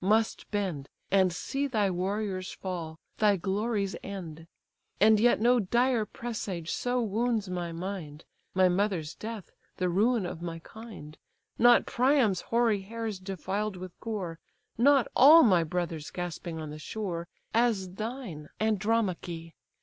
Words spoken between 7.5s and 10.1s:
my mind, My mother's death, the